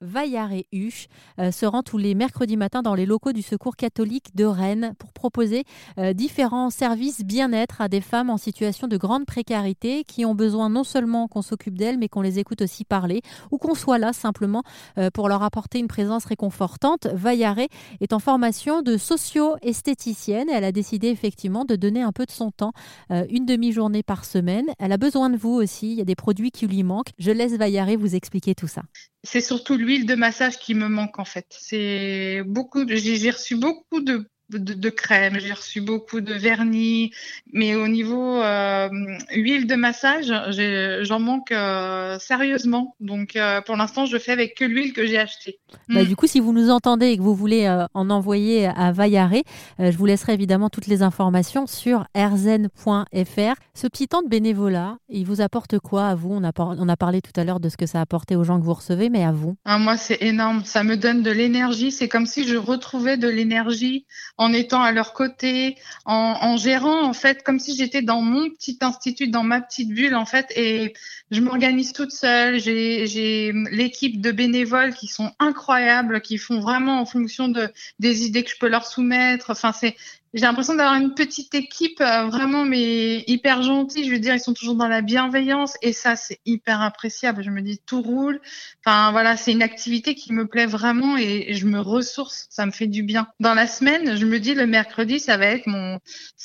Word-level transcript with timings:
Vaillard 0.00 0.52
et 0.52 0.66
Huche 0.72 1.08
euh, 1.38 1.50
se 1.50 1.66
rend 1.66 1.82
tous 1.82 1.98
les 1.98 2.14
mercredis 2.14 2.56
matins 2.56 2.80
dans 2.80 2.94
les 2.94 3.04
locaux 3.04 3.32
du 3.32 3.42
Secours 3.42 3.76
catholique 3.76 4.34
de 4.34 4.44
Rennes 4.44 4.94
pour 4.98 5.12
proposer 5.12 5.64
euh, 5.98 6.14
différents 6.14 6.70
services 6.70 7.22
bien-être 7.22 7.82
à 7.82 7.88
des 7.88 8.00
femmes 8.00 8.30
en 8.30 8.38
situation 8.38 8.88
de 8.88 8.96
grande 8.96 9.26
précarité 9.26 10.04
qui 10.04 10.24
ont 10.24 10.34
besoin 10.34 10.70
non 10.70 10.84
seulement 10.84 11.28
qu'on 11.28 11.42
s'occupe 11.42 11.76
d'elles, 11.76 11.98
mais 11.98 12.08
qu'on 12.08 12.22
les 12.22 12.38
écoute 12.38 12.62
aussi 12.62 12.84
parler 12.84 13.20
ou 13.50 13.58
qu'on 13.58 13.74
soit 13.74 13.98
là 13.98 14.14
simplement 14.14 14.62
euh, 14.96 15.10
pour 15.10 15.28
leur 15.28 15.42
apporter 15.42 15.78
une 15.78 15.88
présence 15.88 16.24
réconfortante. 16.24 17.06
Vaillaré 17.12 17.68
est 18.00 18.14
en 18.14 18.20
formation 18.20 18.80
de 18.80 18.96
socio-esthéticienne. 18.96 20.48
Elle 20.48 20.64
a 20.64 20.72
décidé 20.72 21.08
effectivement 21.08 21.66
de 21.66 21.76
donner 21.76 22.00
un 22.00 22.12
peu 22.12 22.24
de 22.24 22.30
son 22.30 22.50
temps, 22.50 22.72
une 23.10 23.46
demi-journée 23.46 24.02
par 24.02 24.24
semaine. 24.24 24.66
Elle 24.78 24.92
a 24.92 24.96
besoin 24.96 25.30
de 25.30 25.36
vous 25.36 25.50
aussi. 25.50 25.92
Il 25.92 25.98
y 25.98 26.00
a 26.00 26.04
des 26.04 26.14
produits 26.14 26.50
qui 26.50 26.66
lui 26.66 26.82
manquent. 26.82 27.10
Je 27.18 27.30
laisse 27.30 27.52
Vaillaré 27.52 27.96
vous 27.96 28.14
expliquer 28.14 28.54
tout 28.54 28.68
ça. 28.68 28.82
C'est 29.22 29.40
surtout 29.40 29.76
l'huile 29.76 30.06
de 30.06 30.14
massage 30.14 30.58
qui 30.58 30.74
me 30.74 30.88
manque 30.88 31.18
en 31.18 31.24
fait. 31.24 31.46
C'est 31.50 32.42
beaucoup. 32.46 32.86
J'ai 32.88 33.30
reçu 33.30 33.56
beaucoup 33.56 34.00
de 34.00 34.26
de, 34.58 34.90
crème, 34.90 35.38
j'ai 35.38 35.52
reçu 35.52 35.80
beaucoup 35.80 36.20
de 36.20 36.34
vernis, 36.34 37.12
mais 37.52 37.74
au 37.74 37.88
niveau 37.88 38.36
euh, 38.42 38.88
huile 39.32 39.66
de 39.66 39.74
massage, 39.74 40.32
j'en 41.02 41.20
manque 41.20 41.52
euh, 41.52 42.18
sérieusement. 42.18 42.96
Donc 43.00 43.36
euh, 43.36 43.60
pour 43.60 43.76
l'instant, 43.76 44.06
je 44.06 44.18
fais 44.18 44.32
avec 44.32 44.56
que 44.56 44.64
l'huile 44.64 44.92
que 44.92 45.06
j'ai 45.06 45.18
achetée. 45.18 45.58
Bah, 45.88 46.02
mm. 46.02 46.06
Du 46.06 46.16
coup, 46.16 46.26
si 46.26 46.40
vous 46.40 46.52
nous 46.52 46.70
entendez 46.70 47.08
et 47.08 47.16
que 47.16 47.22
vous 47.22 47.34
voulez 47.34 47.68
en 47.94 48.10
envoyer 48.10 48.66
à 48.66 48.92
Vaillaré, 48.92 49.44
je 49.78 49.96
vous 49.96 50.06
laisserai 50.06 50.34
évidemment 50.34 50.70
toutes 50.70 50.86
les 50.86 51.02
informations 51.02 51.66
sur 51.66 52.06
erzen.fr. 52.14 53.54
Ce 53.74 53.86
petit 53.86 54.08
temps 54.08 54.22
de 54.22 54.28
bénévolat, 54.28 54.98
il 55.08 55.24
vous 55.24 55.40
apporte 55.40 55.78
quoi 55.78 56.08
à 56.08 56.14
vous? 56.14 56.30
On 56.32 56.44
a, 56.44 56.52
on 56.56 56.88
a 56.88 56.96
parlé 56.96 57.20
tout 57.20 57.38
à 57.38 57.44
l'heure 57.44 57.60
de 57.60 57.68
ce 57.68 57.76
que 57.76 57.86
ça 57.86 57.98
a 57.98 58.02
apporté 58.02 58.36
aux 58.36 58.44
gens 58.44 58.58
que 58.58 58.64
vous 58.64 58.74
recevez, 58.74 59.08
mais 59.10 59.24
à 59.24 59.32
vous 59.32 59.56
ah, 59.64 59.78
Moi, 59.78 59.96
c'est 59.96 60.22
énorme. 60.22 60.64
Ça 60.64 60.82
me 60.82 60.96
donne 60.96 61.22
de 61.22 61.30
l'énergie. 61.30 61.92
C'est 61.92 62.08
comme 62.08 62.26
si 62.26 62.46
je 62.46 62.56
retrouvais 62.56 63.16
de 63.16 63.28
l'énergie 63.28 64.06
en 64.40 64.54
étant 64.54 64.80
à 64.80 64.90
leur 64.90 65.12
côté, 65.12 65.76
en, 66.06 66.56
gérant 66.56 67.02
en 67.02 67.12
fait 67.12 67.42
comme 67.42 67.58
si 67.58 67.76
j'étais 67.76 68.00
dans 68.00 68.22
mon 68.22 68.48
petit 68.48 68.78
institut, 68.80 69.28
dans 69.28 69.42
ma 69.42 69.60
petite 69.60 69.90
bulle 69.90 70.14
en 70.14 70.24
fait, 70.24 70.50
et 70.56 70.94
je 71.30 71.42
m'organise 71.42 71.92
toute 71.92 72.10
seule. 72.10 72.58
J'ai 72.58 73.52
l'équipe 73.70 74.18
de 74.18 74.32
bénévoles 74.32 74.94
qui 74.94 75.08
sont 75.08 75.30
incroyables, 75.40 76.22
qui 76.22 76.38
font 76.38 76.58
vraiment 76.58 77.02
en 77.02 77.04
fonction 77.04 77.48
de 77.48 77.68
des 77.98 78.24
idées 78.24 78.42
que 78.42 78.50
je 78.50 78.56
peux 78.58 78.68
leur 78.68 78.86
soumettre. 78.86 79.50
Enfin, 79.50 79.72
c'est 79.72 79.94
j'ai 80.32 80.42
l'impression 80.42 80.74
d'avoir 80.74 80.94
une 80.94 81.14
petite 81.14 81.54
équipe 81.54 82.00
euh, 82.00 82.26
vraiment 82.26 82.64
mais 82.64 83.24
hyper 83.26 83.62
gentille. 83.62 84.04
Je 84.04 84.12
veux 84.12 84.20
dire, 84.20 84.34
ils 84.34 84.40
sont 84.40 84.54
toujours 84.54 84.76
dans 84.76 84.86
la 84.86 85.02
bienveillance 85.02 85.74
et 85.82 85.92
ça 85.92 86.14
c'est 86.14 86.38
hyper 86.46 86.80
appréciable. 86.80 87.42
Je 87.42 87.50
me 87.50 87.62
dis 87.62 87.80
tout 87.84 88.00
roule. 88.00 88.40
Enfin 88.84 89.10
voilà, 89.10 89.36
c'est 89.36 89.52
une 89.52 89.62
activité 89.62 90.14
qui 90.14 90.32
me 90.32 90.46
plaît 90.46 90.66
vraiment 90.66 91.16
et 91.16 91.54
je 91.54 91.66
me 91.66 91.80
ressource. 91.80 92.46
Ça 92.50 92.64
me 92.64 92.70
fait 92.70 92.86
du 92.86 93.02
bien. 93.02 93.26
Dans 93.40 93.54
la 93.54 93.66
semaine, 93.66 94.16
je 94.16 94.24
me 94.24 94.38
dis 94.38 94.54
le 94.54 94.66
mercredi, 94.66 95.18
ça 95.18 95.36
va 95.36 95.46
être 95.46 95.66
mon, 95.66 95.98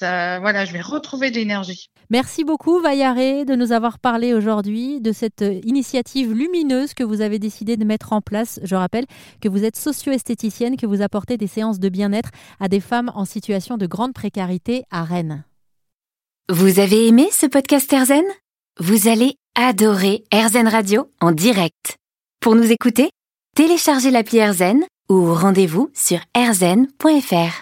voilà, 0.00 0.64
je 0.64 0.72
vais 0.72 0.80
retrouver 0.80 1.30
de 1.30 1.36
l'énergie. 1.36 1.90
Merci 2.10 2.44
beaucoup 2.44 2.78
Vaillaré 2.80 3.44
de 3.44 3.54
nous 3.54 3.72
avoir 3.72 3.98
parlé 3.98 4.34
aujourd'hui 4.34 5.00
de 5.00 5.12
cette 5.12 5.44
initiative 5.64 6.32
lumineuse 6.32 6.94
que 6.94 7.04
vous 7.04 7.20
avez 7.20 7.38
décidé 7.38 7.76
de 7.76 7.84
mettre 7.84 8.12
en 8.12 8.20
place. 8.20 8.60
Je 8.62 8.74
rappelle 8.74 9.06
que 9.40 9.48
vous 9.48 9.64
êtes 9.64 9.76
socio-esthéticienne, 9.76 10.76
que 10.76 10.86
vous 10.86 11.02
apportez 11.02 11.36
des 11.36 11.46
séances 11.46 11.80
de 11.80 11.88
bien-être 11.88 12.30
à 12.60 12.68
des 12.68 12.80
femmes 12.80 13.10
en 13.14 13.24
de 13.76 13.86
grande 13.86 14.14
précarité 14.14 14.84
à 14.90 15.04
Rennes. 15.04 15.44
Vous 16.48 16.78
avez 16.78 17.06
aimé 17.06 17.28
ce 17.30 17.46
podcast 17.46 17.92
Erzen 17.92 18.24
Vous 18.80 19.08
allez 19.08 19.36
adorer 19.54 20.24
Erzen 20.30 20.68
Radio 20.68 21.08
en 21.20 21.32
direct. 21.32 21.96
Pour 22.40 22.54
nous 22.54 22.72
écouter, 22.72 23.10
téléchargez 23.54 24.10
l'appli 24.10 24.38
Erzen 24.38 24.82
ou 25.08 25.32
rendez-vous 25.34 25.90
sur 25.94 26.18
erzen.fr. 26.34 27.60